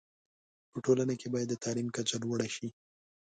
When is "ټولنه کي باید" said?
0.85-1.47